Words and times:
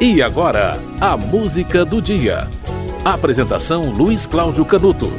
E 0.00 0.22
agora, 0.22 0.78
a 1.00 1.16
música 1.16 1.84
do 1.84 2.00
dia. 2.00 2.46
Apresentação 3.04 3.90
Luiz 3.90 4.26
Cláudio 4.26 4.64
Canuto. 4.64 5.10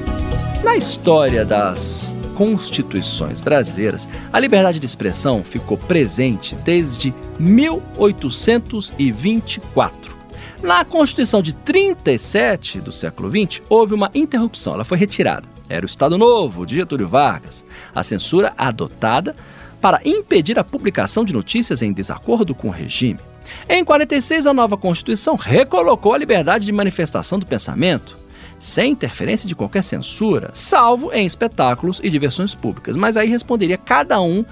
Na 0.63 0.77
história 0.77 1.43
das 1.43 2.15
constituições 2.33 3.41
brasileiras, 3.41 4.07
a 4.31 4.39
liberdade 4.39 4.79
de 4.79 4.85
expressão 4.85 5.43
ficou 5.43 5.77
presente 5.77 6.55
desde 6.63 7.13
1824. 7.37 10.15
Na 10.63 10.85
Constituição 10.85 11.41
de 11.41 11.51
37 11.51 12.79
do 12.79 12.93
século 12.93 13.29
XX, 13.29 13.61
houve 13.67 13.93
uma 13.93 14.09
interrupção, 14.15 14.75
ela 14.75 14.85
foi 14.85 14.97
retirada. 14.97 15.45
Era 15.67 15.85
o 15.85 15.89
Estado 15.89 16.17
Novo, 16.17 16.65
de 16.65 16.75
Getúlio 16.75 17.09
Vargas. 17.09 17.65
A 17.93 18.01
censura 18.01 18.53
adotada 18.57 19.35
para 19.81 19.99
impedir 20.05 20.57
a 20.57 20.63
publicação 20.63 21.25
de 21.25 21.33
notícias 21.33 21.81
em 21.81 21.91
desacordo 21.91 22.55
com 22.55 22.69
o 22.69 22.71
regime. 22.71 23.19
Em 23.67 23.83
46, 23.83 24.47
a 24.47 24.53
nova 24.53 24.77
Constituição 24.77 25.35
recolocou 25.35 26.13
a 26.13 26.17
liberdade 26.17 26.65
de 26.65 26.71
manifestação 26.71 27.39
do 27.39 27.45
pensamento, 27.45 28.17
sem 28.59 28.91
interferência 28.91 29.47
de 29.47 29.55
qualquer 29.55 29.83
censura, 29.83 30.51
salvo 30.53 31.11
em 31.13 31.25
espetáculos 31.25 32.01
e 32.03 32.09
diversões 32.09 32.53
públicas. 32.53 32.97
Mas 32.97 33.15
aí 33.15 33.29
responderia 33.29 33.77
cada 33.77 34.19
um 34.19 34.43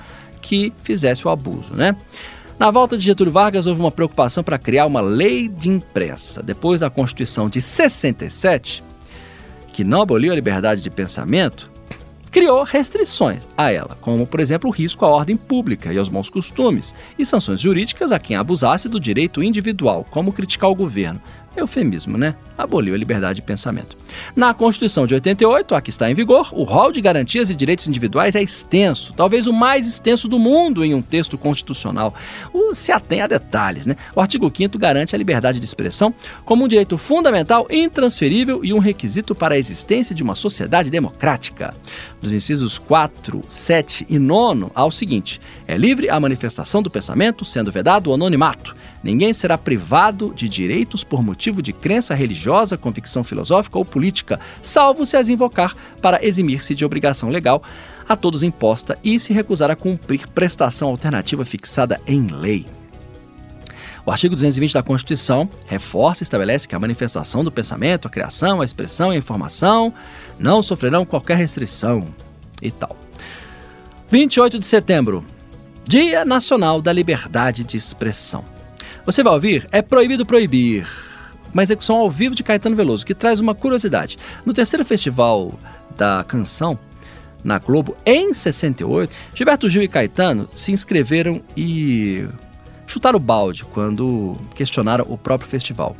que 0.41 0.71
fizesse 0.83 1.27
o 1.27 1.29
abuso, 1.29 1.73
né? 1.73 1.95
Na 2.59 2.71
volta 2.71 2.97
de 2.97 3.03
Getúlio 3.03 3.31
Vargas, 3.31 3.67
houve 3.67 3.79
uma 3.79 3.91
preocupação 3.91 4.43
para 4.43 4.57
criar 4.57 4.87
uma 4.87 5.01
lei 5.01 5.47
de 5.47 5.69
imprensa. 5.69 6.41
Depois 6.41 6.79
da 6.81 6.89
Constituição 6.89 7.47
de 7.47 7.61
67, 7.61 8.83
que 9.71 9.83
não 9.83 10.01
aboliu 10.01 10.31
a 10.31 10.35
liberdade 10.35 10.81
de 10.81 10.89
pensamento, 10.89 11.69
criou 12.29 12.63
restrições 12.63 13.47
a 13.57 13.71
ela, 13.71 13.97
como, 14.01 14.27
por 14.27 14.39
exemplo, 14.39 14.69
o 14.69 14.73
risco 14.73 15.05
à 15.05 15.09
ordem 15.09 15.37
pública 15.37 15.93
e 15.93 15.97
aos 15.97 16.09
maus 16.09 16.29
costumes, 16.29 16.93
e 17.17 17.25
sanções 17.25 17.59
jurídicas 17.59 18.11
a 18.11 18.19
quem 18.19 18.35
abusasse 18.35 18.89
do 18.89 18.99
direito 18.99 19.43
individual, 19.43 20.05
como 20.09 20.33
criticar 20.33 20.69
o 20.69 20.75
governo, 20.75 21.21
Eufemismo, 21.57 22.17
né? 22.17 22.35
Aboliu 22.57 22.93
a 22.93 22.97
liberdade 22.97 23.37
de 23.37 23.45
pensamento. 23.45 23.97
Na 24.35 24.53
Constituição 24.53 25.05
de 25.05 25.13
88, 25.13 25.75
a 25.75 25.81
que 25.81 25.89
está 25.89 26.09
em 26.09 26.13
vigor, 26.13 26.49
o 26.51 26.63
rol 26.63 26.91
de 26.91 27.01
garantias 27.01 27.49
e 27.49 27.55
direitos 27.55 27.87
individuais 27.87 28.35
é 28.35 28.41
extenso, 28.41 29.13
talvez 29.15 29.47
o 29.47 29.53
mais 29.53 29.87
extenso 29.87 30.27
do 30.27 30.39
mundo 30.39 30.83
em 30.83 30.93
um 30.93 31.01
texto 31.01 31.37
constitucional. 31.37 32.13
O, 32.53 32.73
se 32.73 32.91
atém 32.91 33.21
a 33.21 33.27
detalhes, 33.27 33.85
né? 33.85 33.95
O 34.15 34.21
artigo 34.21 34.51
5 34.55 34.77
garante 34.77 35.15
a 35.15 35.17
liberdade 35.17 35.59
de 35.59 35.65
expressão 35.65 36.13
como 36.45 36.65
um 36.65 36.67
direito 36.67 36.97
fundamental, 36.97 37.67
intransferível 37.69 38.63
e 38.63 38.73
um 38.73 38.79
requisito 38.79 39.35
para 39.35 39.55
a 39.55 39.57
existência 39.57 40.15
de 40.15 40.23
uma 40.23 40.35
sociedade 40.35 40.89
democrática. 40.89 41.73
Dos 42.21 42.33
incisos 42.33 42.77
4, 42.77 43.43
7 43.47 44.05
e 44.09 44.17
9 44.17 44.37
ao 44.73 44.91
seguinte: 44.91 45.41
é 45.67 45.77
livre 45.77 46.09
a 46.09 46.19
manifestação 46.19 46.81
do 46.81 46.89
pensamento, 46.89 47.43
sendo 47.43 47.71
vedado 47.71 48.09
o 48.09 48.13
anonimato. 48.13 48.75
Ninguém 49.03 49.31
será 49.31 49.57
privado 49.57 50.33
de 50.35 50.49
direitos 50.49 51.03
por 51.03 51.21
motivo 51.21 51.61
de 51.61 51.71
crença 51.71 52.15
religiosa, 52.15 52.77
convicção 52.77 53.23
filosófica 53.23 53.77
ou 53.77 53.85
política, 53.85 54.39
salvo 54.61 55.05
se 55.05 55.15
as 55.15 55.29
invocar 55.29 55.75
para 56.01 56.25
eximir-se 56.25 56.73
de 56.73 56.83
obrigação 56.83 57.29
legal 57.29 57.61
a 58.07 58.15
todos 58.15 58.43
imposta 58.43 58.97
e 59.03 59.19
se 59.19 59.33
recusar 59.33 59.69
a 59.69 59.75
cumprir 59.75 60.27
prestação 60.27 60.89
alternativa 60.89 61.45
fixada 61.45 62.01
em 62.07 62.27
lei. 62.27 62.65
O 64.05 64.11
artigo 64.11 64.35
220 64.35 64.73
da 64.73 64.81
Constituição 64.81 65.49
reforça 65.65 66.23
e 66.23 66.25
estabelece 66.25 66.65
que 66.65 66.73
a 66.73 66.79
manifestação 66.79 67.43
do 67.43 67.51
pensamento, 67.51 68.07
a 68.07 68.09
criação, 68.09 68.61
a 68.61 68.65
expressão 68.65 69.11
e 69.11 69.17
a 69.17 69.19
informação 69.19 69.93
não 70.39 70.63
sofrerão 70.63 71.05
qualquer 71.05 71.35
restrição 71.35 72.07
e 72.61 72.71
tal. 72.71 72.95
28 74.09 74.59
de 74.59 74.65
setembro, 74.65 75.25
Dia 75.85 76.23
Nacional 76.23 76.81
da 76.81 76.93
Liberdade 76.93 77.65
de 77.65 77.75
Expressão. 77.75 78.56
Você 79.07 79.23
vai 79.23 79.31
ouvir 79.31 79.65
É 79.71 79.81
Proibido 79.81 80.25
Proibir, 80.25 80.85
uma 81.53 81.63
execução 81.63 81.95
ao 81.95 82.11
vivo 82.11 82.35
de 82.35 82.43
Caetano 82.43 82.75
Veloso, 82.75 83.05
que 83.05 83.15
traz 83.15 83.39
uma 83.39 83.55
curiosidade. 83.55 84.19
No 84.45 84.53
terceiro 84.53 84.83
festival 84.83 85.57
da 85.95 86.25
canção, 86.27 86.77
na 87.41 87.57
Globo, 87.57 87.95
em 88.05 88.33
68, 88.33 89.15
Gilberto 89.33 89.69
Gil 89.69 89.81
e 89.81 89.87
Caetano 89.87 90.49
se 90.53 90.73
inscreveram 90.73 91.41
e 91.55 92.27
chutaram 92.85 93.15
o 93.15 93.21
balde 93.21 93.63
quando 93.63 94.35
questionaram 94.53 95.05
o 95.07 95.17
próprio 95.17 95.49
festival. 95.49 95.95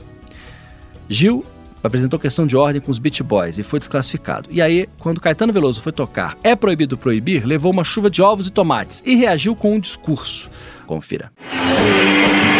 Gil 1.08 1.46
apresentou 1.82 2.20
questão 2.20 2.46
de 2.46 2.58
ordem 2.58 2.82
com 2.82 2.92
os 2.92 3.00
Beat 3.00 3.22
Boys 3.22 3.58
e 3.58 3.64
foi 3.64 3.80
desclassificado. 3.80 4.50
E 4.52 4.62
aí, 4.62 4.86
quando 5.00 5.22
Caetano 5.22 5.54
Veloso 5.54 5.82
foi 5.82 5.94
tocar 5.94 6.38
É 6.44 6.58
Proibido 6.58 6.98
Proibir, 6.98 7.46
levou 7.46 7.72
uma 7.72 7.86
chuva 7.86 8.10
de 8.10 8.22
ovos 8.22 8.48
e 8.48 8.52
tomates 8.52 9.02
e 9.06 9.16
reagiu 9.16 9.56
com 9.56 9.76
um 9.76 9.80
discurso. 9.80 10.50
Confira. 10.86 11.32
sabe 11.48 12.57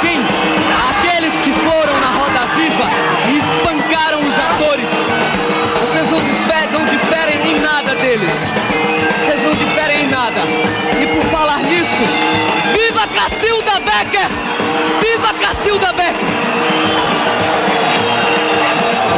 Aqueles 0.00 1.34
que 1.40 1.52
foram 1.52 2.00
na 2.00 2.06
roda 2.06 2.46
viva 2.56 2.88
e 3.28 3.36
espancaram 3.36 4.20
os 4.20 4.34
atores. 4.34 4.90
Vocês 5.82 6.08
não, 6.08 6.20
diferem, 6.22 6.70
não 6.72 6.84
diferem 6.86 7.50
em 7.50 7.60
nada 7.60 7.94
deles. 7.96 8.32
Vocês 9.18 9.42
não 9.42 9.54
diferem 9.54 10.04
em 10.04 10.08
nada. 10.08 10.40
E 10.98 11.06
por 11.06 11.22
falar 11.30 11.58
nisso, 11.64 12.02
viva 12.72 13.06
Cacilda 13.08 13.72
Becker! 13.80 14.28
Viva 15.02 15.34
Cacilda 15.34 15.92
Becker! 15.92 16.14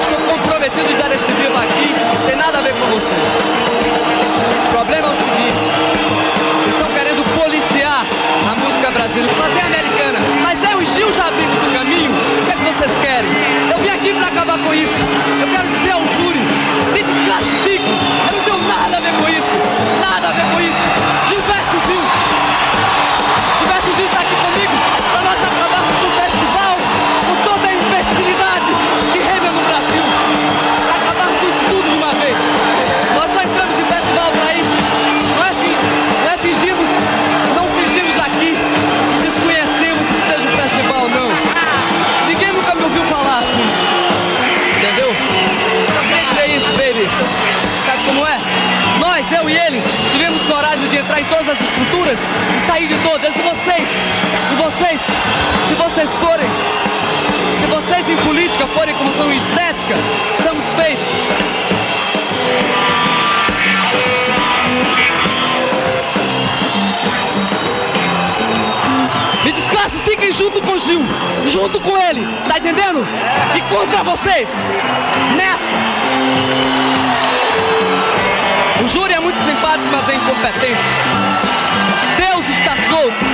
Estou 0.00 0.18
comprometido 0.18 0.90
em 0.90 0.96
dar 0.96 1.12
este 1.12 1.30
vivo 1.30 1.58
aqui, 1.58 1.94
tem 2.26 2.36
nada 2.36 2.58
a 2.58 2.60
ver 2.60 2.72
com 2.74 2.86
vocês. 2.86 3.81
Com 14.62 14.74
isso. 14.74 15.41
Sabe 47.86 48.04
como 48.04 48.26
é? 48.26 48.38
Nós, 49.00 49.32
eu 49.32 49.48
e 49.48 49.56
ele, 49.56 49.82
tivemos 50.10 50.44
coragem 50.44 50.86
de 50.90 50.98
entrar 50.98 51.22
em 51.22 51.24
todas 51.24 51.48
as 51.48 51.60
estruturas 51.62 52.18
e 52.54 52.66
sair 52.66 52.86
de 52.86 52.96
todas. 52.98 53.34
E 53.34 53.40
vocês, 53.40 53.88
e 54.52 54.54
vocês, 54.56 55.00
se 55.68 55.74
vocês 55.74 56.16
forem, 56.18 56.46
se 57.58 57.66
vocês 57.66 58.10
em 58.10 58.16
política 58.18 58.66
forem 58.66 58.94
como 58.94 59.10
são 59.14 59.32
em 59.32 59.38
estética, 59.38 59.94
estamos 60.38 60.64
feitos. 60.74 61.52
Me 69.44 69.52
fiquem 70.04 70.30
junto 70.30 70.60
com 70.60 70.72
o 70.72 70.78
Gil, 70.78 71.02
junto 71.46 71.80
com 71.80 71.96
ele, 71.96 72.26
tá 72.46 72.58
entendendo? 72.58 73.02
E 73.56 73.60
contra 73.62 74.02
vocês, 74.02 74.50
nessa! 75.36 76.01
O 78.82 78.88
júri 78.88 79.14
é 79.14 79.20
muito 79.20 79.38
simpático, 79.40 79.90
mas 79.92 80.08
é 80.08 80.14
incompetente. 80.16 80.90
Deus 82.16 82.48
está 82.48 82.76
solto. 82.88 83.24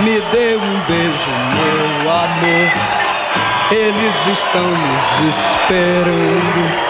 Me 0.00 0.20
dê 0.32 0.56
um 0.56 0.80
beijo, 0.86 1.30
meu 1.54 2.10
amor. 2.10 2.90
Eles 3.70 4.26
estão 4.26 4.66
nos 4.66 5.20
esperando. 5.20 6.89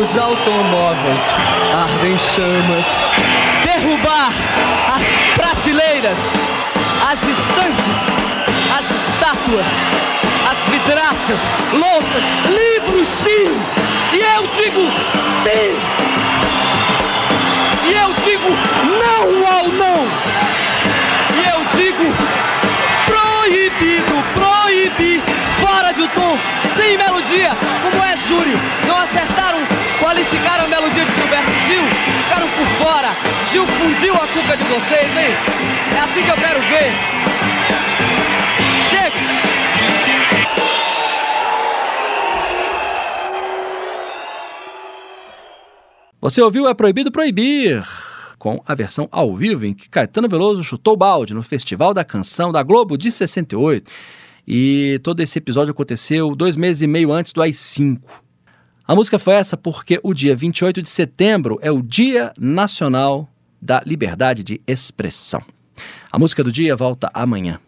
Os 0.00 0.18
automóveis 0.18 1.34
ardem 1.74 2.18
chamas. 2.18 2.98
Derrubar 3.64 4.32
as 4.94 5.02
prateleiras, 5.34 6.18
as 7.10 7.22
estantes, 7.22 8.12
as 8.76 8.90
estátuas, 8.90 9.66
as 10.50 10.58
vidraças, 10.72 11.40
louças, 11.72 12.24
livros, 12.48 13.06
sim. 13.06 13.56
E 14.12 14.18
eu 14.18 14.46
digo 14.56 14.90
sim. 15.42 15.95
Do 26.06 26.14
tom, 26.14 26.38
sem 26.76 26.96
melodia, 26.96 27.50
como 27.82 28.02
é 28.02 28.16
Júlio. 28.16 28.58
Não 28.86 28.96
acertaram, 28.98 29.58
qualificaram 30.00 30.64
a 30.64 30.68
melodia 30.68 31.04
de 31.04 31.12
Gilberto 31.12 31.50
Gil, 31.66 31.82
ficaram 32.24 32.48
por 32.48 32.66
fora. 32.84 33.08
Gil 33.50 33.66
fundiu 33.66 34.14
a 34.14 34.26
cuca 34.26 34.56
de 34.56 34.64
vocês, 34.64 35.16
hein? 35.16 35.34
É 35.94 36.00
assim 36.00 36.22
que 36.22 36.30
eu 36.30 36.36
quero 36.36 36.60
ver. 36.60 36.92
Chega! 38.90 39.16
Você 46.20 46.40
ouviu 46.40 46.68
É 46.68 46.74
Proibido 46.74 47.12
Proibir, 47.12 47.86
com 48.38 48.60
a 48.66 48.74
versão 48.74 49.08
ao 49.12 49.36
vivo 49.36 49.64
em 49.64 49.74
que 49.74 49.88
Caetano 49.88 50.28
Veloso 50.28 50.62
chutou 50.62 50.96
balde 50.96 51.34
no 51.34 51.42
Festival 51.42 51.94
da 51.94 52.04
Canção 52.04 52.50
da 52.50 52.62
Globo 52.62 52.96
de 52.96 53.12
68. 53.12 53.90
E 54.46 55.00
todo 55.02 55.20
esse 55.20 55.38
episódio 55.38 55.72
aconteceu 55.72 56.36
dois 56.36 56.54
meses 56.56 56.82
e 56.82 56.86
meio 56.86 57.12
antes 57.12 57.32
do 57.32 57.42
AI-5. 57.42 58.00
A 58.86 58.94
música 58.94 59.18
foi 59.18 59.34
essa 59.34 59.56
porque 59.56 59.98
o 60.02 60.14
dia 60.14 60.36
28 60.36 60.80
de 60.80 60.88
setembro 60.88 61.58
é 61.60 61.70
o 61.72 61.82
Dia 61.82 62.32
Nacional 62.38 63.28
da 63.60 63.82
Liberdade 63.84 64.44
de 64.44 64.60
Expressão. 64.66 65.42
A 66.12 66.18
música 66.18 66.44
do 66.44 66.52
dia 66.52 66.76
volta 66.76 67.10
amanhã. 67.12 67.58